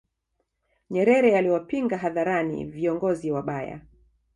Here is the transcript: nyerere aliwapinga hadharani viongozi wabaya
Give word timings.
nyerere 0.89 1.37
aliwapinga 1.37 1.97
hadharani 1.97 2.65
viongozi 2.65 3.31
wabaya 3.31 3.79